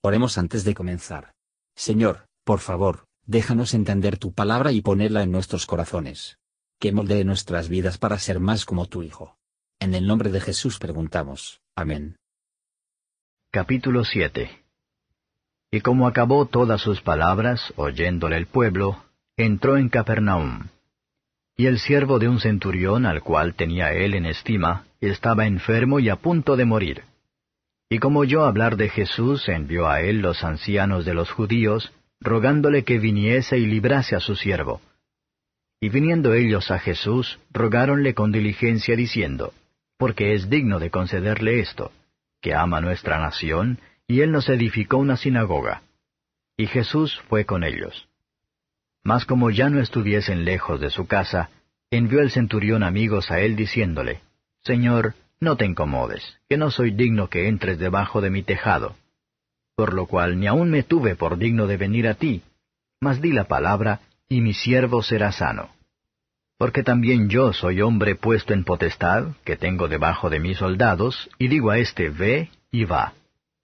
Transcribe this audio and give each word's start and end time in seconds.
Oremos 0.00 0.38
antes 0.38 0.64
de 0.64 0.74
comenzar. 0.74 1.32
Señor, 1.74 2.26
por 2.44 2.60
favor, 2.60 3.06
déjanos 3.26 3.74
entender 3.74 4.18
tu 4.18 4.32
palabra 4.32 4.72
y 4.72 4.80
ponerla 4.80 5.22
en 5.22 5.32
nuestros 5.32 5.66
corazones. 5.66 6.38
Que 6.78 6.92
moldee 6.92 7.24
nuestras 7.24 7.68
vidas 7.68 7.98
para 7.98 8.18
ser 8.18 8.38
más 8.38 8.64
como 8.64 8.86
tu 8.86 9.02
Hijo. 9.02 9.36
En 9.80 9.94
el 9.94 10.06
nombre 10.06 10.30
de 10.30 10.40
Jesús 10.40 10.78
preguntamos. 10.78 11.60
Amén. 11.74 12.16
Capítulo 13.50 14.04
7 14.04 14.50
Y 15.72 15.80
como 15.80 16.06
acabó 16.06 16.46
todas 16.46 16.80
sus 16.80 17.00
palabras, 17.00 17.72
oyéndole 17.76 18.36
el 18.36 18.46
pueblo, 18.46 19.04
entró 19.36 19.76
en 19.76 19.88
Capernaum. 19.88 20.68
Y 21.56 21.66
el 21.66 21.80
siervo 21.80 22.20
de 22.20 22.28
un 22.28 22.38
centurión 22.38 23.04
al 23.04 23.22
cual 23.22 23.54
tenía 23.54 23.92
él 23.92 24.14
en 24.14 24.26
estima, 24.26 24.86
estaba 25.00 25.46
enfermo 25.46 25.98
y 25.98 26.08
a 26.08 26.16
punto 26.16 26.56
de 26.56 26.64
morir. 26.64 27.04
Y 27.90 27.98
como 27.98 28.20
oyó 28.20 28.44
hablar 28.44 28.76
de 28.76 28.88
Jesús, 28.88 29.48
envió 29.48 29.88
a 29.88 30.02
él 30.02 30.20
los 30.20 30.44
ancianos 30.44 31.04
de 31.04 31.14
los 31.14 31.30
judíos, 31.30 31.92
rogándole 32.20 32.84
que 32.84 32.98
viniese 32.98 33.58
y 33.58 33.66
librase 33.66 34.14
a 34.14 34.20
su 34.20 34.36
siervo. 34.36 34.80
Y 35.80 35.88
viniendo 35.88 36.34
ellos 36.34 36.70
a 36.70 36.78
Jesús, 36.78 37.38
rogáronle 37.50 38.14
con 38.14 38.32
diligencia 38.32 38.96
diciendo, 38.96 39.54
porque 39.96 40.34
es 40.34 40.50
digno 40.50 40.80
de 40.80 40.90
concederle 40.90 41.60
esto, 41.60 41.92
que 42.40 42.54
ama 42.54 42.80
nuestra 42.80 43.18
nación, 43.18 43.78
y 44.06 44.20
él 44.20 44.32
nos 44.32 44.48
edificó 44.48 44.98
una 44.98 45.16
sinagoga. 45.16 45.82
Y 46.56 46.66
Jesús 46.66 47.20
fue 47.28 47.44
con 47.44 47.62
ellos. 47.62 48.08
Mas 49.04 49.24
como 49.24 49.50
ya 49.50 49.70
no 49.70 49.80
estuviesen 49.80 50.44
lejos 50.44 50.80
de 50.80 50.90
su 50.90 51.06
casa, 51.06 51.50
envió 51.90 52.20
el 52.20 52.30
centurión 52.30 52.82
amigos 52.82 53.30
a 53.30 53.40
él 53.40 53.56
diciéndole, 53.56 54.20
Señor, 54.62 55.14
no 55.40 55.56
te 55.56 55.64
incomodes, 55.64 56.38
que 56.48 56.56
no 56.56 56.70
soy 56.70 56.90
digno 56.90 57.28
que 57.28 57.48
entres 57.48 57.78
debajo 57.78 58.20
de 58.20 58.30
mi 58.30 58.42
tejado. 58.42 58.96
Por 59.76 59.94
lo 59.94 60.06
cual 60.06 60.40
ni 60.40 60.46
aun 60.46 60.70
me 60.70 60.82
tuve 60.82 61.14
por 61.14 61.38
digno 61.38 61.66
de 61.66 61.76
venir 61.76 62.08
a 62.08 62.14
ti, 62.14 62.42
mas 63.00 63.20
di 63.20 63.32
la 63.32 63.44
palabra, 63.44 64.00
y 64.28 64.40
mi 64.40 64.52
siervo 64.52 65.02
será 65.02 65.32
sano. 65.32 65.70
Porque 66.58 66.82
también 66.82 67.28
yo 67.28 67.52
soy 67.52 67.80
hombre 67.80 68.16
puesto 68.16 68.52
en 68.52 68.64
potestad, 68.64 69.28
que 69.44 69.56
tengo 69.56 69.86
debajo 69.86 70.28
de 70.28 70.40
mis 70.40 70.58
soldados, 70.58 71.30
y 71.38 71.46
digo 71.46 71.70
a 71.70 71.78
éste, 71.78 72.10
ve 72.10 72.50
y 72.72 72.84
va, 72.84 73.14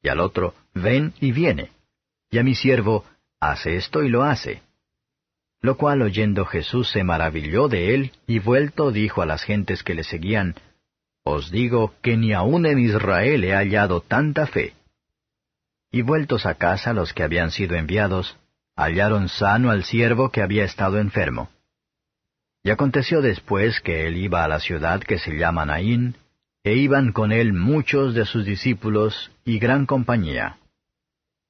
y 0.00 0.08
al 0.08 0.20
otro, 0.20 0.54
ven 0.74 1.12
y 1.20 1.32
viene, 1.32 1.72
y 2.30 2.38
a 2.38 2.44
mi 2.44 2.54
siervo, 2.54 3.04
hace 3.40 3.76
esto 3.76 4.04
y 4.04 4.08
lo 4.08 4.22
hace. 4.22 4.62
Lo 5.60 5.76
cual 5.76 6.02
oyendo 6.02 6.44
Jesús 6.44 6.90
se 6.90 7.02
maravilló 7.02 7.68
de 7.68 7.94
él, 7.94 8.12
y 8.26 8.38
vuelto 8.38 8.92
dijo 8.92 9.22
a 9.22 9.26
las 9.26 9.42
gentes 9.42 9.82
que 9.82 9.94
le 9.94 10.04
seguían, 10.04 10.54
os 11.24 11.50
digo 11.50 11.94
que 12.02 12.16
ni 12.16 12.34
aun 12.34 12.66
en 12.66 12.78
Israel 12.78 13.44
he 13.44 13.54
hallado 13.54 14.00
tanta 14.02 14.46
fe. 14.46 14.74
Y 15.90 16.02
vueltos 16.02 16.44
a 16.44 16.54
casa 16.54 16.92
los 16.92 17.14
que 17.14 17.22
habían 17.22 17.50
sido 17.50 17.76
enviados, 17.76 18.36
hallaron 18.76 19.28
sano 19.28 19.70
al 19.70 19.84
siervo 19.84 20.30
que 20.30 20.42
había 20.42 20.64
estado 20.64 20.98
enfermo. 20.98 21.50
Y 22.62 22.70
aconteció 22.70 23.22
después 23.22 23.80
que 23.80 24.06
él 24.06 24.16
iba 24.16 24.44
a 24.44 24.48
la 24.48 24.60
ciudad 24.60 25.00
que 25.00 25.18
se 25.18 25.36
llama 25.36 25.64
Naín, 25.64 26.16
e 26.62 26.74
iban 26.74 27.12
con 27.12 27.32
él 27.32 27.52
muchos 27.52 28.14
de 28.14 28.24
sus 28.24 28.44
discípulos 28.44 29.30
y 29.44 29.58
gran 29.58 29.86
compañía. 29.86 30.58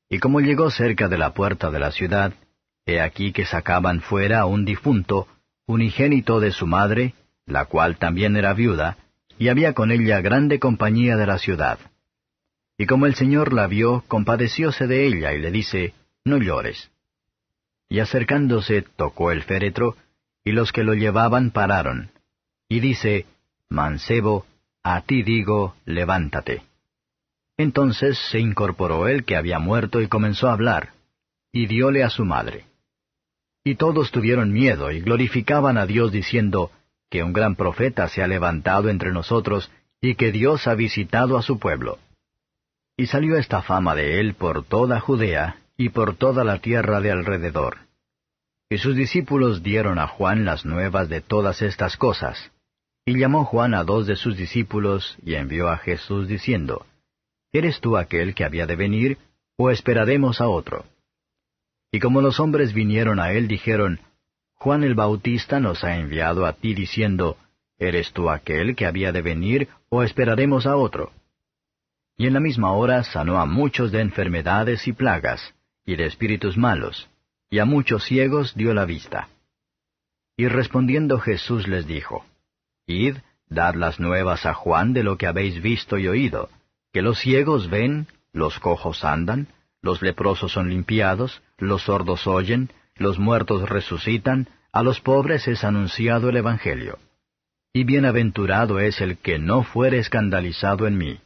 Y 0.08 0.18
como 0.18 0.40
llegó 0.40 0.70
cerca 0.70 1.08
de 1.08 1.18
la 1.18 1.34
puerta 1.34 1.70
de 1.70 1.78
la 1.78 1.92
ciudad, 1.92 2.32
he 2.84 3.00
aquí 3.00 3.32
que 3.32 3.46
sacaban 3.46 4.00
fuera 4.00 4.40
a 4.40 4.46
un 4.46 4.64
difunto, 4.64 5.26
unigénito 5.66 6.40
de 6.40 6.50
su 6.52 6.66
madre, 6.66 7.14
la 7.46 7.64
cual 7.66 7.96
también 7.96 8.36
era 8.36 8.52
viuda, 8.54 8.98
y 9.38 9.48
había 9.48 9.72
con 9.72 9.90
ella 9.90 10.20
grande 10.20 10.58
compañía 10.58 11.16
de 11.16 11.26
la 11.26 11.38
ciudad. 11.38 11.78
Y 12.76 12.86
como 12.86 13.06
el 13.06 13.14
Señor 13.14 13.52
la 13.52 13.66
vio, 13.66 14.04
compadecióse 14.08 14.86
de 14.86 15.06
ella 15.06 15.32
y 15.32 15.40
le 15.40 15.50
dice, 15.50 15.94
No 16.24 16.38
llores. 16.38 16.90
Y 17.88 18.00
acercándose 18.00 18.82
tocó 18.82 19.30
el 19.30 19.42
féretro, 19.42 19.96
y 20.44 20.52
los 20.52 20.72
que 20.72 20.84
lo 20.84 20.94
llevaban 20.94 21.50
pararon. 21.50 22.10
Y 22.68 22.80
dice, 22.80 23.26
Mancebo, 23.68 24.46
a 24.82 25.00
ti 25.02 25.22
digo, 25.22 25.74
levántate. 25.84 26.62
Entonces 27.56 28.18
se 28.30 28.40
incorporó 28.40 29.06
él 29.08 29.24
que 29.24 29.36
había 29.36 29.58
muerto 29.58 30.00
y 30.00 30.08
comenzó 30.08 30.48
a 30.48 30.52
hablar, 30.52 30.90
y 31.52 31.66
diole 31.66 32.02
a 32.02 32.10
su 32.10 32.24
madre. 32.24 32.66
Y 33.62 33.76
todos 33.76 34.10
tuvieron 34.10 34.52
miedo 34.52 34.90
y 34.90 35.00
glorificaban 35.00 35.78
a 35.78 35.86
Dios 35.86 36.12
diciendo, 36.12 36.70
que 37.10 37.22
un 37.22 37.32
gran 37.32 37.54
profeta 37.54 38.08
se 38.08 38.22
ha 38.22 38.26
levantado 38.26 38.88
entre 38.88 39.12
nosotros 39.12 39.70
y 40.00 40.16
que 40.16 40.32
Dios 40.32 40.66
ha 40.66 40.74
visitado 40.74 41.38
a 41.38 41.42
su 41.42 41.58
pueblo. 41.58 41.98
Y 42.96 43.06
salió 43.06 43.36
esta 43.36 43.62
fama 43.62 43.94
de 43.94 44.20
él 44.20 44.34
por 44.34 44.64
toda 44.64 45.00
Judea 45.00 45.56
y 45.76 45.88
por 45.88 46.16
toda 46.16 46.44
la 46.44 46.58
tierra 46.58 47.00
de 47.00 47.10
alrededor. 47.10 47.78
Y 48.70 48.78
sus 48.78 48.96
discípulos 48.96 49.62
dieron 49.62 49.98
a 49.98 50.06
Juan 50.06 50.44
las 50.44 50.64
nuevas 50.64 51.08
de 51.08 51.20
todas 51.20 51.62
estas 51.62 51.96
cosas. 51.96 52.52
Y 53.04 53.18
llamó 53.18 53.44
Juan 53.44 53.74
a 53.74 53.84
dos 53.84 54.06
de 54.06 54.16
sus 54.16 54.36
discípulos 54.36 55.16
y 55.24 55.34
envió 55.34 55.68
a 55.68 55.76
Jesús 55.78 56.28
diciendo, 56.28 56.86
¿Eres 57.52 57.80
tú 57.80 57.96
aquel 57.96 58.34
que 58.34 58.44
había 58.44 58.66
de 58.66 58.76
venir, 58.76 59.18
o 59.56 59.70
esperaremos 59.70 60.40
a 60.40 60.48
otro? 60.48 60.84
Y 61.92 62.00
como 62.00 62.20
los 62.20 62.40
hombres 62.40 62.72
vinieron 62.72 63.20
a 63.20 63.32
él, 63.32 63.46
dijeron, 63.46 64.00
Juan 64.64 64.82
el 64.82 64.94
Bautista 64.94 65.60
nos 65.60 65.84
ha 65.84 65.98
enviado 65.98 66.46
a 66.46 66.54
ti 66.54 66.72
diciendo, 66.72 67.36
¿Eres 67.78 68.14
tú 68.14 68.30
aquel 68.30 68.74
que 68.74 68.86
había 68.86 69.12
de 69.12 69.20
venir 69.20 69.68
o 69.90 70.02
esperaremos 70.02 70.64
a 70.64 70.78
otro? 70.78 71.12
Y 72.16 72.28
en 72.28 72.32
la 72.32 72.40
misma 72.40 72.72
hora 72.72 73.04
sanó 73.04 73.38
a 73.38 73.44
muchos 73.44 73.92
de 73.92 74.00
enfermedades 74.00 74.88
y 74.88 74.94
plagas, 74.94 75.54
y 75.84 75.96
de 75.96 76.06
espíritus 76.06 76.56
malos, 76.56 77.10
y 77.50 77.58
a 77.58 77.66
muchos 77.66 78.04
ciegos 78.04 78.54
dio 78.54 78.72
la 78.72 78.86
vista. 78.86 79.28
Y 80.34 80.48
respondiendo 80.48 81.18
Jesús 81.18 81.68
les 81.68 81.86
dijo, 81.86 82.24
Id, 82.86 83.18
dad 83.50 83.74
las 83.74 84.00
nuevas 84.00 84.46
a 84.46 84.54
Juan 84.54 84.94
de 84.94 85.02
lo 85.02 85.18
que 85.18 85.26
habéis 85.26 85.60
visto 85.60 85.98
y 85.98 86.08
oído, 86.08 86.48
que 86.90 87.02
los 87.02 87.18
ciegos 87.18 87.68
ven, 87.68 88.06
los 88.32 88.58
cojos 88.60 89.04
andan, 89.04 89.48
los 89.82 90.00
leprosos 90.00 90.52
son 90.52 90.70
limpiados, 90.70 91.42
los 91.58 91.82
sordos 91.82 92.26
oyen, 92.26 92.70
los 92.96 93.18
muertos 93.18 93.68
resucitan, 93.68 94.48
a 94.72 94.82
los 94.82 95.00
pobres 95.00 95.46
es 95.48 95.64
anunciado 95.64 96.28
el 96.28 96.36
Evangelio. 96.36 96.98
Y 97.72 97.84
bienaventurado 97.84 98.78
es 98.78 99.00
el 99.00 99.18
que 99.18 99.38
no 99.38 99.64
fuere 99.64 99.98
escandalizado 99.98 100.86
en 100.86 100.96
mí. 100.96 101.20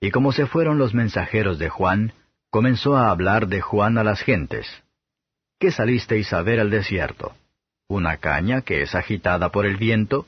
Y 0.00 0.10
como 0.10 0.32
se 0.32 0.46
fueron 0.46 0.78
los 0.78 0.94
mensajeros 0.94 1.58
de 1.58 1.68
Juan, 1.68 2.12
comenzó 2.50 2.96
a 2.96 3.10
hablar 3.10 3.48
de 3.48 3.60
Juan 3.60 3.98
a 3.98 4.04
las 4.04 4.22
gentes. 4.22 4.66
¿Qué 5.58 5.70
salisteis 5.70 6.32
a 6.32 6.42
ver 6.42 6.58
al 6.58 6.70
desierto? 6.70 7.34
¿Una 7.88 8.16
caña 8.16 8.62
que 8.62 8.82
es 8.82 8.94
agitada 8.94 9.50
por 9.50 9.66
el 9.66 9.76
viento? 9.76 10.26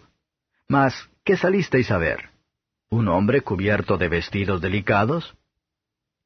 Mas, 0.69 1.08
¿qué 1.24 1.36
salisteis 1.36 1.90
a 1.90 1.98
ver? 1.98 2.30
¿Un 2.90 3.08
hombre 3.08 3.40
cubierto 3.40 3.96
de 3.96 4.08
vestidos 4.08 4.60
delicados? 4.60 5.34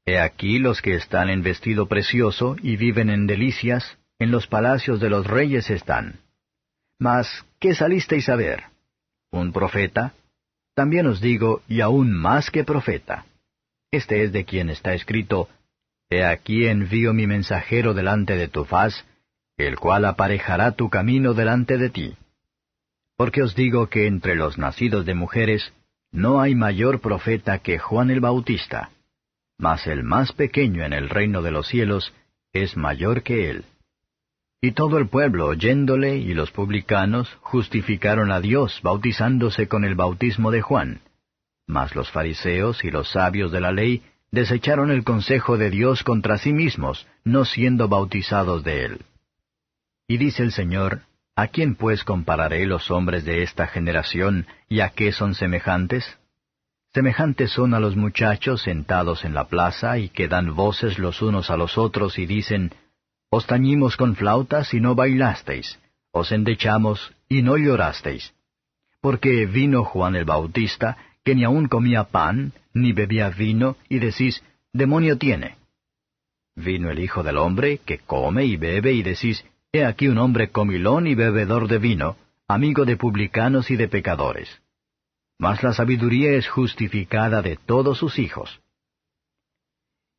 He 0.09 0.21
aquí 0.21 0.61
los 0.61 0.83
que 0.83 0.95
están 0.95 1.29
en 1.31 1.43
vestido 1.43 1.87
precioso 1.87 2.55
y 2.63 2.77
viven 2.77 3.11
en 3.11 3.27
delicias, 3.27 3.99
en 4.21 4.31
los 4.31 4.47
palacios 4.47 5.01
de 5.01 5.11
los 5.11 5.27
reyes 5.27 5.69
están. 5.69 6.21
Mas, 7.01 7.45
¿qué 7.59 7.75
salisteis 7.75 8.29
a 8.29 8.37
ver? 8.37 8.63
¿Un 9.33 9.53
profeta? 9.53 10.15
También 10.77 11.09
os 11.09 11.21
digo, 11.21 11.63
y 11.67 11.81
aún 11.81 12.13
más 12.13 12.51
que 12.53 12.63
profeta. 12.63 13.27
Este 13.91 14.23
es 14.23 14.33
de 14.33 14.45
quien 14.45 14.71
está 14.71 14.95
escrito, 14.95 15.49
He 16.09 16.25
aquí 16.25 16.67
envío 16.67 17.13
mi 17.13 17.27
mensajero 17.27 17.93
delante 17.93 18.37
de 18.37 18.47
tu 18.47 18.65
faz, 18.65 19.05
el 19.57 19.77
cual 19.77 20.05
aparejará 20.05 20.71
tu 20.73 20.89
camino 20.89 21.35
delante 21.35 21.79
de 21.79 21.91
ti. 21.91 22.17
Porque 23.17 23.43
os 23.43 23.57
digo 23.57 23.89
que 23.89 24.07
entre 24.07 24.37
los 24.37 24.57
nacidos 24.57 25.05
de 25.05 25.15
mujeres 25.15 25.73
no 26.13 26.41
hay 26.41 26.55
mayor 26.55 27.01
profeta 27.01 27.59
que 27.59 27.81
Juan 27.81 28.11
el 28.11 28.21
Bautista 28.21 28.91
mas 29.59 29.87
el 29.87 30.03
más 30.03 30.33
pequeño 30.33 30.85
en 30.85 30.93
el 30.93 31.09
reino 31.09 31.43
de 31.43 31.51
los 31.51 31.69
cielos 31.69 32.13
es 32.53 32.77
mayor 32.77 33.23
que 33.23 33.51
él. 33.51 33.65
Y 34.61 34.73
todo 34.73 34.99
el 34.99 35.09
pueblo 35.09 35.47
oyéndole 35.47 36.17
y 36.17 36.35
los 36.35 36.51
publicanos 36.51 37.37
justificaron 37.41 38.33
a 38.33 38.41
Dios 38.41 38.81
bautizándose 38.83 39.69
con 39.69 39.85
el 39.85 39.95
bautismo 39.95 40.51
de 40.51 40.63
Juan. 40.63 41.01
Mas 41.67 41.95
los 41.95 42.11
fariseos 42.11 42.85
y 42.85 42.91
los 42.91 43.11
sabios 43.11 43.53
de 43.53 43.61
la 43.61 43.73
ley 43.73 44.03
desecharon 44.31 44.91
el 44.91 45.05
consejo 45.05 45.59
de 45.59 45.71
Dios 45.71 46.03
contra 46.03 46.39
sí 46.39 46.53
mismos, 46.53 47.07
no 47.25 47.45
siendo 47.45 47.89
bautizados 47.89 48.65
de 48.65 48.85
él. 48.85 49.05
Y 50.09 50.17
dice 50.19 50.43
el 50.43 50.53
Señor, 50.53 51.03
¿A 51.39 51.49
quién 51.49 51.75
pues 51.75 52.03
compararé 52.03 52.65
los 52.65 52.91
hombres 52.91 53.27
de 53.27 53.43
esta 53.43 53.67
generación 53.67 54.47
y 54.71 54.81
a 54.81 54.89
qué 54.89 55.13
son 55.13 55.35
semejantes? 55.35 56.19
Semejantes 56.97 57.51
son 57.51 57.75
a 57.75 57.79
los 57.79 57.95
muchachos 57.95 58.63
sentados 58.63 59.27
en 59.27 59.35
la 59.35 59.49
plaza 59.49 59.99
y 59.99 60.09
que 60.09 60.29
dan 60.29 60.55
voces 60.55 60.99
los 60.99 61.21
unos 61.21 61.51
a 61.51 61.57
los 61.59 61.77
otros 61.77 62.19
y 62.19 62.25
dicen, 62.25 62.73
Os 63.29 63.47
tañimos 63.47 63.99
con 63.99 64.17
flautas 64.17 64.73
y 64.73 64.81
no 64.81 64.95
bailasteis, 64.95 65.79
os 66.11 66.33
endechamos 66.33 67.13
y 67.29 67.43
no 67.43 67.59
llorasteis. 67.59 68.33
Porque 69.03 69.45
vino 69.45 69.85
Juan 69.85 70.17
el 70.17 70.25
Bautista, 70.25 70.97
que 71.23 71.35
ni 71.35 71.45
aun 71.45 71.69
comía 71.69 72.05
pan, 72.05 72.55
ni 72.73 72.93
bebía 72.93 73.29
vino, 73.29 73.77
y 73.91 73.99
decís, 73.99 74.43
demonio 74.73 75.19
tiene? 75.19 75.59
Vino 76.55 76.91
el 76.91 76.99
Hijo 76.99 77.23
del 77.23 77.37
Hombre, 77.37 77.77
que 77.85 77.99
come 77.99 78.47
y 78.47 78.57
bebe, 78.57 78.95
y 78.95 79.03
decís, 79.03 79.45
He 79.71 79.85
aquí 79.85 80.09
un 80.09 80.17
hombre 80.17 80.49
comilón 80.49 81.07
y 81.07 81.15
bebedor 81.15 81.69
de 81.69 81.77
vino, 81.77 82.17
amigo 82.49 82.87
de 82.87 82.97
publicanos 82.97 83.71
y 83.71 83.77
de 83.77 83.87
pecadores. 83.87 84.63
Mas 85.39 85.63
la 85.63 85.73
sabiduría 85.73 86.33
es 86.33 86.49
justificada 86.49 87.43
de 87.43 87.57
todos 87.57 87.99
sus 87.99 88.19
hijos. 88.19 88.61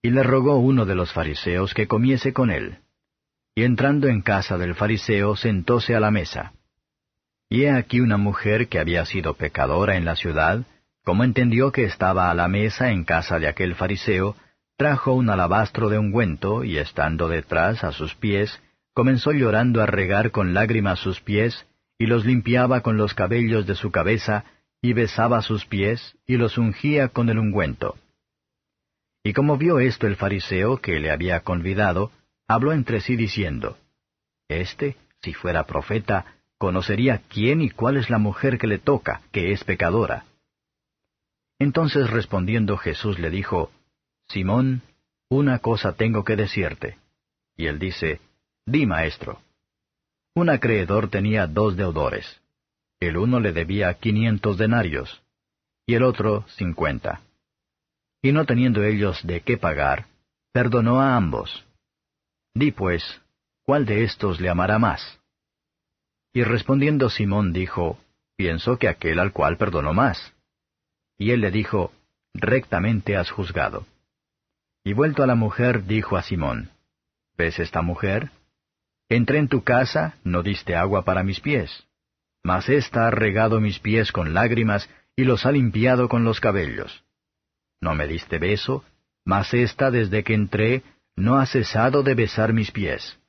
Y 0.02 0.12
le 0.12 0.24
rogó 0.24 0.58
uno 0.58 0.86
de 0.86 0.96
los 0.96 1.12
fariseos 1.12 1.74
que 1.74 1.88
comiese 1.88 2.34
con 2.34 2.52
él. 2.52 2.80
Y 3.56 3.64
entrando 3.64 4.08
en 4.08 4.22
casa 4.22 4.58
del 4.58 4.76
fariseo 4.76 5.36
sentóse 5.36 5.96
a 5.96 6.00
la 6.00 6.12
mesa. 6.12 6.54
Y 7.50 7.64
he 7.64 7.72
aquí 7.72 8.02
una 8.02 8.18
mujer 8.18 8.68
que 8.68 8.80
había 8.80 9.06
sido 9.06 9.34
pecadora 9.34 9.96
en 9.96 10.06
la 10.06 10.16
ciudad, 10.16 10.66
como 11.04 11.24
entendió 11.24 11.72
que 11.72 11.86
estaba 11.86 12.30
a 12.30 12.34
la 12.34 12.48
mesa 12.48 12.92
en 12.92 13.04
casa 13.04 13.40
de 13.40 13.48
aquel 13.48 13.76
fariseo, 13.76 14.36
trajo 14.76 15.14
un 15.14 15.30
alabastro 15.30 15.90
de 15.90 15.98
ungüento, 15.98 16.64
y 16.64 16.78
estando 16.78 17.30
detrás 17.30 17.84
a 17.84 17.94
sus 17.94 18.14
pies, 18.14 18.62
comenzó 18.94 19.32
llorando 19.32 19.82
a 19.82 19.86
regar 19.86 20.32
con 20.32 20.54
lágrimas 20.54 21.00
sus 21.00 21.22
pies, 21.22 21.66
y 21.98 22.06
los 22.06 22.26
limpiaba 22.26 22.82
con 22.82 22.98
los 22.98 23.14
cabellos 23.14 23.66
de 23.66 23.76
su 23.76 23.90
cabeza, 23.90 24.44
y 24.82 24.94
besaba 24.94 25.42
sus 25.42 25.66
pies, 25.66 26.18
y 26.26 26.38
los 26.38 26.58
ungía 26.58 27.10
con 27.10 27.30
el 27.30 27.40
ungüento. 27.40 27.96
Y 29.24 29.34
como 29.34 29.58
vio 29.58 29.80
esto 29.80 30.08
el 30.08 30.16
fariseo 30.16 30.78
que 30.78 31.00
le 31.00 31.12
había 31.12 31.42
convidado, 31.42 32.12
habló 32.48 32.72
entre 32.74 33.02
sí 33.02 33.16
diciendo, 33.16 33.78
Este, 34.48 34.96
si 35.22 35.34
fuera 35.34 35.66
profeta, 35.66 36.38
conocería 36.58 37.22
quién 37.28 37.62
y 37.62 37.70
cuál 37.70 37.98
es 37.98 38.10
la 38.10 38.18
mujer 38.18 38.58
que 38.58 38.68
le 38.68 38.80
toca, 38.80 39.22
que 39.32 39.52
es 39.52 39.64
pecadora. 39.64 40.26
Entonces 41.60 42.10
respondiendo 42.10 42.78
Jesús 42.78 43.20
le 43.20 43.30
dijo, 43.30 43.72
Simón, 44.28 44.82
una 45.30 45.60
cosa 45.60 45.94
tengo 45.94 46.24
que 46.24 46.36
decirte. 46.36 46.98
Y 47.56 47.66
él 47.66 47.80
dice, 47.80 48.22
Di, 48.66 48.86
maestro. 48.86 49.42
Un 50.36 50.50
acreedor 50.50 51.10
tenía 51.10 51.48
dos 51.48 51.76
deudores. 51.76 52.42
El 53.00 53.18
uno 53.18 53.40
le 53.40 53.52
debía 53.52 53.94
quinientos 53.96 54.58
denarios, 54.58 55.22
y 55.86 55.96
el 55.96 56.04
otro 56.04 56.46
cincuenta. 56.50 57.22
Y 58.22 58.32
no 58.32 58.46
teniendo 58.46 58.84
ellos 58.84 59.26
de 59.26 59.42
qué 59.42 59.58
pagar, 59.58 60.08
perdonó 60.52 61.00
a 61.00 61.16
ambos. 61.16 61.66
Di 62.54 62.72
pues, 62.72 63.22
¿cuál 63.64 63.86
de 63.86 64.04
estos 64.04 64.42
le 64.42 64.50
amará 64.50 64.80
más? 64.80 65.20
Y 66.34 66.44
respondiendo 66.44 67.10
Simón 67.10 67.54
dijo, 67.54 68.00
Pienso 68.36 68.78
que 68.78 68.88
aquel 68.88 69.20
al 69.20 69.32
cual 69.32 69.58
perdonó 69.58 69.94
más. 69.94 70.34
Y 71.18 71.32
él 71.32 71.42
le 71.42 71.52
dijo, 71.52 71.92
Rectamente 72.34 73.18
has 73.18 73.32
juzgado. 73.32 73.88
Y 74.84 74.94
vuelto 74.94 75.24
a 75.24 75.28
la 75.28 75.36
mujer, 75.36 75.86
dijo 75.86 76.18
a 76.18 76.22
Simón, 76.22 76.70
¿Ves 77.38 77.60
esta 77.60 77.82
mujer? 77.82 78.30
Entré 79.10 79.40
en 79.40 79.48
tu 79.48 79.64
casa, 79.64 80.18
no 80.24 80.44
diste 80.44 80.76
agua 80.76 81.06
para 81.06 81.24
mis 81.24 81.40
pies. 81.40 81.87
Mas 82.48 82.70
ésta 82.70 83.08
ha 83.08 83.12
regado 83.12 83.60
mis 83.60 83.78
pies 83.80 84.14
con 84.14 84.34
lágrimas 84.34 84.90
y 85.18 85.26
los 85.26 85.46
ha 85.46 85.52
limpiado 85.52 86.08
con 86.08 86.24
los 86.24 86.40
cabellos. 86.40 87.04
No 87.82 87.94
me 87.94 88.08
diste 88.08 88.40
beso, 88.40 88.86
mas 89.26 89.54
ésta 89.54 89.92
desde 89.92 90.24
que 90.24 90.34
entré 90.34 90.82
no 91.18 91.40
ha 91.40 91.46
cesado 91.46 92.04
de 92.04 92.16
besar 92.16 92.54
mis 92.54 92.72
pies. 92.72 93.20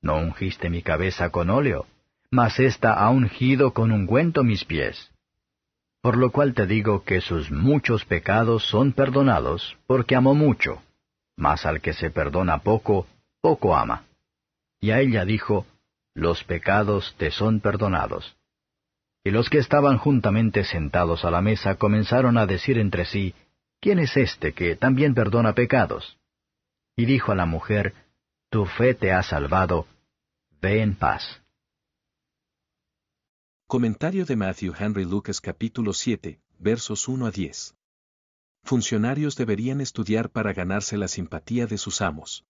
No 0.00 0.18
ungiste 0.18 0.70
mi 0.70 0.82
cabeza 0.82 1.30
con 1.30 1.50
óleo, 1.50 1.88
mas 2.30 2.60
ésta 2.60 2.94
ha 2.94 3.10
ungido 3.10 3.72
con 3.74 3.90
ungüento 3.90 4.44
mis 4.44 4.64
pies. 4.64 5.10
Por 6.00 6.16
lo 6.16 6.30
cual 6.30 6.54
te 6.54 6.68
digo 6.68 7.02
que 7.02 7.20
sus 7.20 7.50
muchos 7.50 8.04
pecados 8.04 8.62
son 8.68 8.92
perdonados, 8.92 9.76
porque 9.88 10.14
amó 10.14 10.36
mucho. 10.36 10.80
Mas 11.36 11.66
al 11.66 11.80
que 11.80 11.92
se 11.92 12.08
perdona 12.12 12.58
poco, 12.58 13.08
poco 13.40 13.74
ama. 13.74 14.04
Y 14.80 14.92
a 14.92 15.00
ella 15.00 15.24
dijo, 15.24 15.66
Los 16.14 16.44
pecados 16.44 17.16
te 17.18 17.32
son 17.32 17.58
perdonados. 17.58 18.36
Y 19.24 19.30
los 19.30 19.48
que 19.48 19.56
estaban 19.56 19.96
juntamente 19.96 20.64
sentados 20.64 21.24
a 21.24 21.30
la 21.30 21.40
mesa 21.40 21.76
comenzaron 21.76 22.36
a 22.36 22.44
decir 22.44 22.78
entre 22.78 23.06
sí, 23.06 23.34
¿quién 23.80 23.98
es 23.98 24.14
este 24.18 24.52
que 24.52 24.76
también 24.76 25.14
perdona 25.14 25.54
pecados? 25.54 26.18
Y 26.94 27.06
dijo 27.06 27.32
a 27.32 27.34
la 27.34 27.46
mujer, 27.46 27.94
Tu 28.50 28.66
fe 28.66 28.94
te 28.94 29.12
ha 29.12 29.22
salvado, 29.22 29.86
ve 30.60 30.82
en 30.82 30.94
paz. 30.94 31.40
Comentario 33.66 34.26
de 34.26 34.36
Matthew 34.36 34.74
Henry 34.78 35.06
Lucas 35.06 35.40
capítulo 35.40 35.94
7, 35.94 36.38
versos 36.58 37.08
1 37.08 37.26
a 37.26 37.30
10. 37.30 37.74
Funcionarios 38.62 39.36
deberían 39.36 39.80
estudiar 39.80 40.28
para 40.28 40.52
ganarse 40.52 40.98
la 40.98 41.08
simpatía 41.08 41.66
de 41.66 41.78
sus 41.78 42.02
amos. 42.02 42.44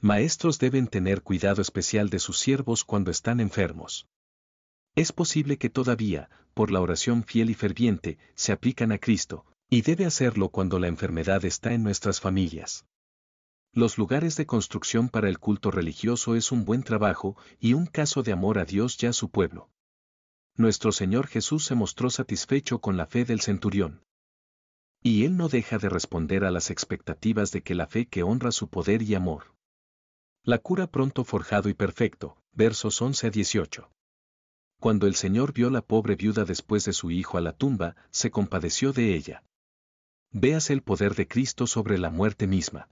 Maestros 0.00 0.58
deben 0.58 0.88
tener 0.88 1.20
cuidado 1.20 1.60
especial 1.60 2.08
de 2.08 2.18
sus 2.18 2.38
siervos 2.38 2.82
cuando 2.82 3.10
están 3.10 3.40
enfermos. 3.40 4.08
Es 4.94 5.12
posible 5.12 5.58
que 5.58 5.70
todavía, 5.70 6.30
por 6.54 6.70
la 6.70 6.80
oración 6.80 7.24
fiel 7.24 7.50
y 7.50 7.54
ferviente, 7.54 8.18
se 8.34 8.52
aplican 8.52 8.92
a 8.92 8.98
Cristo, 8.98 9.44
y 9.70 9.82
debe 9.82 10.04
hacerlo 10.04 10.50
cuando 10.50 10.78
la 10.78 10.88
enfermedad 10.88 11.44
está 11.44 11.72
en 11.72 11.82
nuestras 11.82 12.20
familias. 12.20 12.84
Los 13.72 13.96
lugares 13.96 14.36
de 14.36 14.46
construcción 14.46 15.08
para 15.08 15.28
el 15.28 15.38
culto 15.38 15.70
religioso 15.70 16.34
es 16.36 16.52
un 16.52 16.64
buen 16.64 16.82
trabajo 16.82 17.36
y 17.58 17.72
un 17.72 17.86
caso 17.86 18.22
de 18.22 18.32
amor 18.32 18.58
a 18.58 18.64
Dios 18.64 19.02
y 19.02 19.06
a 19.06 19.12
su 19.12 19.30
pueblo 19.30 19.70
nuestro 20.56 20.92
Señor 20.92 21.28
Jesús 21.28 21.64
se 21.64 21.74
mostró 21.74 22.10
satisfecho 22.10 22.80
con 22.80 22.96
la 22.96 23.06
fe 23.06 23.24
del 23.24 23.40
centurión. 23.40 24.04
Y 25.02 25.24
él 25.24 25.36
no 25.36 25.48
deja 25.48 25.78
de 25.78 25.88
responder 25.88 26.44
a 26.44 26.50
las 26.50 26.70
expectativas 26.70 27.50
de 27.52 27.62
que 27.62 27.74
la 27.74 27.86
fe 27.86 28.06
que 28.06 28.22
honra 28.22 28.52
su 28.52 28.68
poder 28.68 29.02
y 29.02 29.14
amor. 29.14 29.54
La 30.44 30.58
cura 30.58 30.86
pronto 30.86 31.24
forjado 31.24 31.68
y 31.68 31.74
perfecto, 31.74 32.36
versos 32.52 33.00
11 33.00 33.26
a 33.26 33.30
18. 33.30 33.90
Cuando 34.82 35.06
el 35.06 35.14
Señor 35.14 35.52
vio 35.52 35.70
la 35.70 35.80
pobre 35.80 36.16
viuda 36.16 36.44
después 36.44 36.84
de 36.84 36.92
su 36.92 37.12
hijo 37.12 37.38
a 37.38 37.40
la 37.40 37.52
tumba, 37.52 37.94
se 38.10 38.32
compadeció 38.32 38.92
de 38.92 39.14
ella. 39.14 39.44
Veas 40.32 40.70
el 40.70 40.82
poder 40.82 41.14
de 41.14 41.28
Cristo 41.28 41.68
sobre 41.68 41.98
la 41.98 42.10
muerte 42.10 42.48
misma. 42.48 42.88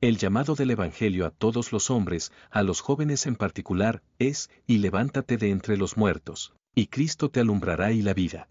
El 0.00 0.16
llamado 0.16 0.54
del 0.54 0.70
Evangelio 0.70 1.26
a 1.26 1.30
todos 1.30 1.72
los 1.72 1.90
hombres, 1.90 2.32
a 2.50 2.62
los 2.62 2.80
jóvenes 2.80 3.26
en 3.26 3.36
particular, 3.36 4.02
es, 4.18 4.48
y 4.66 4.78
levántate 4.78 5.36
de 5.36 5.50
entre 5.50 5.76
los 5.76 5.98
muertos, 5.98 6.54
y 6.74 6.86
Cristo 6.86 7.30
te 7.30 7.40
alumbrará 7.40 7.92
y 7.92 8.00
la 8.00 8.14
vida. 8.14 8.48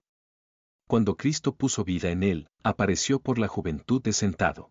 Cuando 0.88 1.17
Cristo 1.17 1.56
puso 1.56 1.83
vida 1.83 2.11
en 2.11 2.21
él, 2.21 2.49
apareció 2.61 3.19
por 3.19 3.39
la 3.39 3.47
juventud 3.47 3.99
de 4.03 4.13
sentado. 4.13 4.69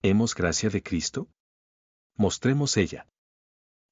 ¿Hemos 0.00 0.34
gracia 0.34 0.70
de 0.70 0.82
Cristo? 0.82 1.28
Mostremos 2.16 2.78
ella. 2.78 3.06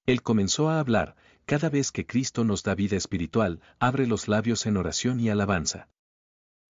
Él 0.09 0.23
comenzó 0.23 0.71
a 0.71 0.81
hablar, 0.81 1.17
cada 1.45 1.69
vez 1.69 1.93
que 1.93 2.07
Cristo 2.07 2.43
nos 2.43 2.63
da 2.63 2.75
vida 2.75 2.97
espiritual, 2.97 3.61
abre 3.79 4.07
los 4.07 4.27
labios 4.27 4.65
en 4.65 4.79
oración 4.79 5.21
y 5.21 5.29
alabanza. 5.29 5.91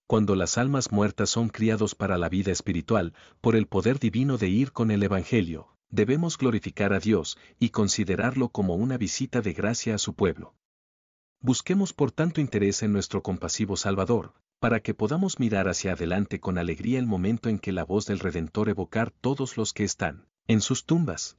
Cuando 0.08 0.34
las 0.34 0.58
almas 0.58 0.90
muertas 0.90 1.30
son 1.30 1.48
criados 1.48 1.94
para 1.94 2.18
la 2.18 2.28
vida 2.28 2.50
espiritual, 2.50 3.14
por 3.40 3.54
el 3.54 3.68
poder 3.68 4.00
divino 4.00 4.38
de 4.38 4.48
ir 4.48 4.72
con 4.72 4.90
el 4.90 5.04
Evangelio, 5.04 5.68
debemos 5.88 6.36
glorificar 6.36 6.92
a 6.92 6.98
Dios 6.98 7.38
y 7.60 7.68
considerarlo 7.68 8.48
como 8.48 8.74
una 8.74 8.98
visita 8.98 9.40
de 9.40 9.52
gracia 9.52 9.94
a 9.94 9.98
su 9.98 10.14
pueblo. 10.14 10.56
Busquemos 11.40 11.92
por 11.92 12.10
tanto 12.10 12.40
interés 12.40 12.82
en 12.82 12.92
nuestro 12.92 13.22
compasivo 13.22 13.76
Salvador, 13.76 14.34
para 14.58 14.80
que 14.80 14.94
podamos 14.94 15.38
mirar 15.38 15.68
hacia 15.68 15.92
adelante 15.92 16.40
con 16.40 16.58
alegría 16.58 16.98
el 16.98 17.06
momento 17.06 17.48
en 17.48 17.60
que 17.60 17.70
la 17.70 17.84
voz 17.84 18.04
del 18.06 18.18
Redentor 18.18 18.68
evocar 18.68 19.12
todos 19.12 19.56
los 19.56 19.72
que 19.72 19.84
están 19.84 20.26
en 20.48 20.60
sus 20.60 20.86
tumbas. 20.86 21.38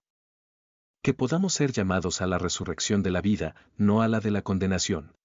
Que 1.02 1.14
podamos 1.14 1.54
ser 1.54 1.72
llamados 1.72 2.22
a 2.22 2.28
la 2.28 2.38
resurrección 2.38 3.04
de 3.04 3.12
la 3.12 3.22
vida, 3.22 3.56
no 3.78 4.02
a 4.02 4.08
la 4.08 4.20
de 4.20 4.32
la 4.32 4.42
condenación. 4.42 5.16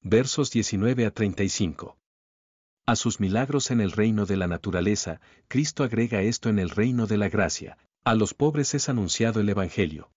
Versos 0.00 0.50
19 0.50 1.06
a 1.06 1.10
35. 1.10 1.98
A 2.86 2.96
sus 2.96 3.20
milagros 3.20 3.70
en 3.70 3.80
el 3.80 3.92
reino 3.92 4.26
de 4.26 4.36
la 4.36 4.46
naturaleza, 4.46 5.20
Cristo 5.48 5.84
agrega 5.84 6.22
esto 6.22 6.48
en 6.48 6.58
el 6.58 6.70
reino 6.70 7.06
de 7.06 7.18
la 7.18 7.28
gracia, 7.28 7.78
a 8.04 8.14
los 8.14 8.34
pobres 8.34 8.74
es 8.74 8.88
anunciado 8.88 9.40
el 9.40 9.48
Evangelio 9.48 10.10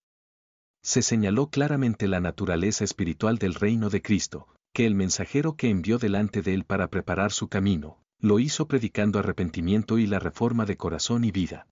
se 0.85 1.01
señaló 1.01 1.49
claramente 1.49 2.07
la 2.07 2.19
naturaleza 2.19 2.83
espiritual 2.83 3.39
del 3.39 3.55
reino 3.55 3.89
de 3.89 4.03
Cristo, 4.03 4.47
que 4.71 4.85
el 4.85 4.93
mensajero 4.93 5.55
que 5.55 5.71
envió 5.71 5.97
delante 5.97 6.43
de 6.43 6.53
él 6.53 6.63
para 6.63 6.91
preparar 6.91 7.31
su 7.31 7.47
camino, 7.47 7.97
lo 8.19 8.37
hizo 8.37 8.67
predicando 8.67 9.17
arrepentimiento 9.17 9.97
y 9.97 10.05
la 10.05 10.19
reforma 10.19 10.67
de 10.67 10.77
corazón 10.77 11.23
y 11.23 11.31
vida. 11.31 11.65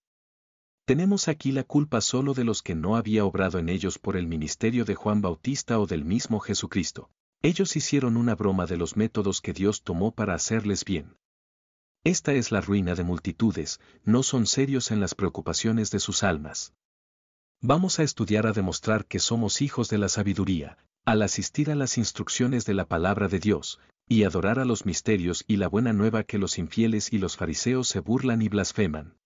Tenemos 0.86 1.28
aquí 1.28 1.50
la 1.50 1.64
culpa 1.64 2.02
solo 2.02 2.34
de 2.34 2.44
los 2.44 2.60
que 2.62 2.74
no 2.74 2.96
había 2.96 3.24
obrado 3.24 3.58
en 3.58 3.70
ellos 3.70 3.98
por 3.98 4.18
el 4.18 4.26
ministerio 4.26 4.84
de 4.84 4.94
Juan 4.94 5.22
Bautista 5.22 5.80
o 5.80 5.86
del 5.86 6.04
mismo 6.04 6.40
Jesucristo. 6.40 7.08
Ellos 7.40 7.74
hicieron 7.76 8.18
una 8.18 8.34
broma 8.34 8.66
de 8.66 8.76
los 8.76 8.94
métodos 8.94 9.40
que 9.40 9.54
Dios 9.54 9.82
tomó 9.82 10.12
para 10.12 10.34
hacerles 10.34 10.84
bien. 10.84 11.16
Esta 12.04 12.34
es 12.34 12.52
la 12.52 12.60
ruina 12.60 12.94
de 12.94 13.02
multitudes, 13.02 13.80
no 14.04 14.22
son 14.22 14.46
serios 14.46 14.90
en 14.90 15.00
las 15.00 15.14
preocupaciones 15.14 15.90
de 15.90 16.00
sus 16.00 16.22
almas. 16.22 16.74
Vamos 17.62 17.98
a 17.98 18.02
estudiar 18.02 18.46
a 18.46 18.52
demostrar 18.52 19.06
que 19.06 19.20
somos 19.20 19.62
hijos 19.62 19.88
de 19.88 19.96
la 19.96 20.10
sabiduría, 20.10 20.76
al 21.06 21.22
asistir 21.22 21.70
a 21.70 21.74
las 21.74 21.96
instrucciones 21.96 22.66
de 22.66 22.74
la 22.74 22.84
palabra 22.84 23.28
de 23.28 23.38
Dios, 23.38 23.80
y 24.06 24.24
adorar 24.24 24.58
a 24.58 24.66
los 24.66 24.84
misterios 24.84 25.44
y 25.46 25.56
la 25.56 25.68
buena 25.68 25.94
nueva 25.94 26.24
que 26.24 26.36
los 26.36 26.58
infieles 26.58 27.10
y 27.10 27.16
los 27.16 27.38
fariseos 27.38 27.88
se 27.88 28.00
burlan 28.00 28.42
y 28.42 28.50
blasfeman. 28.50 29.16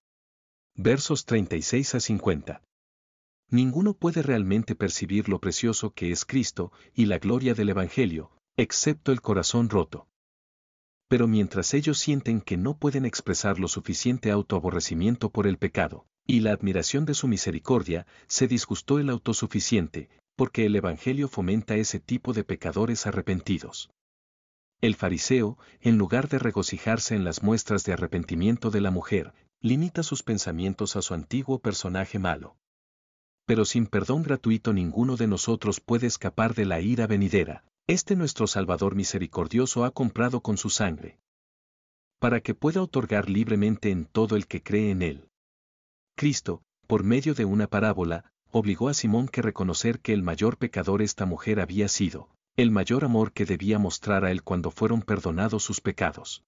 Versos 0.80 1.24
36 1.24 1.96
a 1.96 1.98
50. 1.98 2.62
Ninguno 3.50 3.94
puede 3.94 4.22
realmente 4.22 4.76
percibir 4.76 5.28
lo 5.28 5.40
precioso 5.40 5.92
que 5.92 6.12
es 6.12 6.24
Cristo 6.24 6.70
y 6.94 7.06
la 7.06 7.18
gloria 7.18 7.54
del 7.54 7.70
Evangelio, 7.70 8.30
excepto 8.56 9.10
el 9.10 9.20
corazón 9.20 9.70
roto. 9.70 10.06
Pero 11.08 11.26
mientras 11.26 11.74
ellos 11.74 11.98
sienten 11.98 12.40
que 12.40 12.56
no 12.56 12.78
pueden 12.78 13.06
expresar 13.06 13.58
lo 13.58 13.66
suficiente 13.66 14.30
autoaborrecimiento 14.30 15.30
por 15.30 15.48
el 15.48 15.58
pecado, 15.58 16.06
y 16.28 16.40
la 16.40 16.52
admiración 16.52 17.06
de 17.06 17.14
su 17.14 17.26
misericordia, 17.26 18.06
se 18.28 18.46
disgustó 18.46 19.00
el 19.00 19.10
autosuficiente, 19.10 20.08
porque 20.36 20.64
el 20.64 20.76
Evangelio 20.76 21.26
fomenta 21.26 21.74
ese 21.74 21.98
tipo 21.98 22.32
de 22.32 22.44
pecadores 22.44 23.04
arrepentidos. 23.08 23.90
El 24.80 24.94
fariseo, 24.94 25.58
en 25.80 25.98
lugar 25.98 26.28
de 26.28 26.38
regocijarse 26.38 27.16
en 27.16 27.24
las 27.24 27.42
muestras 27.42 27.82
de 27.82 27.94
arrepentimiento 27.94 28.70
de 28.70 28.80
la 28.80 28.92
mujer, 28.92 29.34
limita 29.60 30.02
sus 30.02 30.22
pensamientos 30.22 30.94
a 30.96 31.02
su 31.02 31.14
antiguo 31.14 31.58
personaje 31.58 32.18
malo. 32.18 32.56
Pero 33.44 33.64
sin 33.64 33.86
perdón 33.86 34.22
gratuito 34.22 34.72
ninguno 34.72 35.16
de 35.16 35.26
nosotros 35.26 35.80
puede 35.80 36.06
escapar 36.06 36.54
de 36.54 36.64
la 36.64 36.80
ira 36.80 37.06
venidera. 37.06 37.64
Este 37.86 38.14
nuestro 38.14 38.46
Salvador 38.46 38.94
misericordioso 38.94 39.84
ha 39.84 39.90
comprado 39.90 40.42
con 40.42 40.58
su 40.58 40.68
sangre. 40.68 41.18
Para 42.18 42.40
que 42.40 42.54
pueda 42.54 42.82
otorgar 42.82 43.30
libremente 43.30 43.90
en 43.90 44.04
todo 44.04 44.36
el 44.36 44.46
que 44.46 44.62
cree 44.62 44.90
en 44.90 45.02
él. 45.02 45.28
Cristo, 46.14 46.62
por 46.86 47.04
medio 47.04 47.34
de 47.34 47.44
una 47.44 47.66
parábola, 47.66 48.30
obligó 48.50 48.88
a 48.88 48.94
Simón 48.94 49.28
que 49.28 49.42
reconocer 49.42 50.00
que 50.00 50.12
el 50.12 50.22
mayor 50.22 50.58
pecador 50.58 51.00
esta 51.00 51.26
mujer 51.26 51.60
había 51.60 51.88
sido, 51.88 52.28
el 52.56 52.70
mayor 52.70 53.04
amor 53.04 53.32
que 53.32 53.44
debía 53.44 53.78
mostrar 53.78 54.24
a 54.24 54.30
él 54.30 54.42
cuando 54.42 54.70
fueron 54.70 55.02
perdonados 55.02 55.62
sus 55.62 55.80
pecados. 55.80 56.44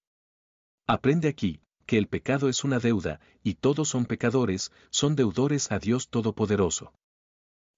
Aprende 0.87 1.29
aquí, 1.29 1.61
que 1.85 1.97
el 1.97 2.07
pecado 2.07 2.49
es 2.49 2.63
una 2.63 2.79
deuda, 2.79 3.19
y 3.43 3.55
todos 3.55 3.89
son 3.89 4.05
pecadores, 4.05 4.71
son 4.89 5.15
deudores 5.15 5.71
a 5.71 5.79
Dios 5.79 6.09
Todopoderoso. 6.09 6.93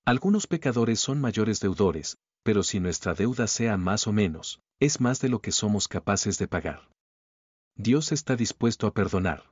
Algunos 0.05 0.47
pecadores 0.47 0.99
son 0.99 1.21
mayores 1.21 1.59
deudores, 1.59 2.17
pero 2.43 2.63
si 2.63 2.79
nuestra 2.79 3.13
deuda 3.13 3.47
sea 3.47 3.77
más 3.77 4.05
o 4.07 4.11
menos, 4.11 4.61
es 4.79 4.99
más 4.99 5.21
de 5.21 5.29
lo 5.29 5.39
que 5.39 5.51
somos 5.51 5.87
capaces 5.87 6.37
de 6.37 6.47
pagar. 6.47 6.89
Dios 7.75 8.11
está 8.11 8.35
dispuesto 8.35 8.85
a 8.85 8.93
perdonar. 8.93 9.49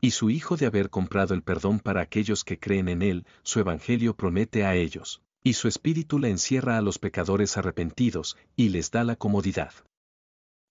Y 0.00 0.12
su 0.12 0.30
Hijo 0.30 0.56
de 0.56 0.66
haber 0.66 0.90
comprado 0.90 1.34
el 1.34 1.42
perdón 1.42 1.80
para 1.80 2.02
aquellos 2.02 2.44
que 2.44 2.60
creen 2.60 2.88
en 2.88 3.02
Él, 3.02 3.26
su 3.42 3.58
Evangelio 3.58 4.14
promete 4.14 4.64
a 4.64 4.76
ellos, 4.76 5.22
y 5.42 5.54
su 5.54 5.66
espíritu 5.66 6.18
la 6.18 6.28
encierra 6.28 6.76
a 6.76 6.82
los 6.82 6.98
pecadores 6.98 7.56
arrepentidos, 7.56 8.36
y 8.54 8.68
les 8.68 8.90
da 8.90 9.02
la 9.02 9.16
comodidad. 9.16 9.72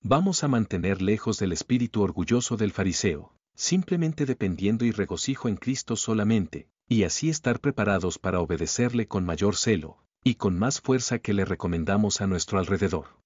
Vamos 0.03 0.43
a 0.43 0.47
mantener 0.47 1.01
lejos 1.01 1.37
del 1.37 1.51
espíritu 1.51 2.01
orgulloso 2.01 2.55
del 2.55 2.71
fariseo, 2.71 3.33
simplemente 3.55 4.25
dependiendo 4.25 4.85
y 4.85 4.91
regocijo 4.91 5.49
en 5.49 5.57
Cristo 5.57 5.95
solamente, 5.95 6.69
y 6.87 7.03
así 7.03 7.29
estar 7.29 7.59
preparados 7.59 8.17
para 8.17 8.39
obedecerle 8.39 9.07
con 9.07 9.25
mayor 9.25 9.57
celo, 9.57 9.97
y 10.23 10.35
con 10.35 10.57
más 10.57 10.79
fuerza 10.79 11.19
que 11.19 11.33
le 11.33 11.43
recomendamos 11.43 12.21
a 12.21 12.27
nuestro 12.27 12.59
alrededor. 12.59 13.17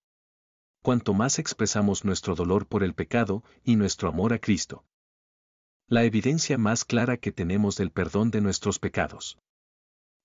Cuanto 0.82 1.14
más 1.14 1.38
expresamos 1.38 2.04
nuestro 2.04 2.34
dolor 2.34 2.66
por 2.66 2.84
el 2.84 2.96
pecado 2.96 3.44
y 3.64 3.76
nuestro 3.76 4.10
amor 4.10 4.34
a 4.34 4.40
Cristo. 4.40 4.84
La 5.88 6.04
evidencia 6.04 6.58
más 6.58 6.84
clara 6.86 7.18
que 7.18 7.32
tenemos 7.32 7.76
del 7.76 7.92
perdón 7.92 8.32
de 8.32 8.42
nuestros 8.42 8.80
pecados. 8.80 9.38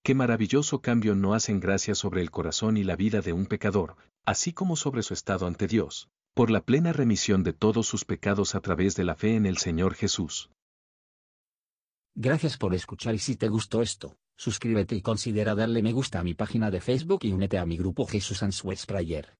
Qué 0.02 0.14
maravilloso 0.14 0.80
cambio 0.80 1.14
no 1.14 1.34
hacen 1.34 1.60
gracia 1.60 1.94
sobre 1.94 2.22
el 2.22 2.30
corazón 2.30 2.78
y 2.78 2.84
la 2.84 2.96
vida 2.96 3.20
de 3.20 3.34
un 3.34 3.44
pecador, 3.44 3.96
así 4.24 4.52
como 4.52 4.76
sobre 4.76 5.02
su 5.02 5.12
estado 5.12 5.46
ante 5.46 5.66
Dios, 5.66 6.08
por 6.36 6.50
la 6.50 6.60
plena 6.60 6.92
remisión 6.92 7.42
de 7.44 7.54
todos 7.54 7.86
sus 7.86 8.04
pecados 8.04 8.54
a 8.54 8.60
través 8.60 8.94
de 8.94 9.04
la 9.04 9.14
fe 9.14 9.36
en 9.36 9.46
el 9.46 9.56
Señor 9.56 9.94
Jesús. 9.94 10.50
Gracias 12.14 12.58
por 12.58 12.74
escuchar 12.74 13.14
y 13.14 13.18
si 13.18 13.36
te 13.36 13.48
gustó 13.48 13.80
esto, 13.80 14.18
suscríbete 14.36 14.94
y 14.94 15.00
considera 15.00 15.54
darle 15.54 15.82
me 15.82 15.94
gusta 15.94 16.18
a 16.18 16.22
mi 16.22 16.34
página 16.34 16.70
de 16.70 16.82
Facebook 16.82 17.20
y 17.22 17.32
únete 17.32 17.56
a 17.56 17.64
mi 17.64 17.78
grupo 17.78 18.04
Jesús 18.04 18.42
Answers 18.42 18.84
Prayer. 18.84 19.34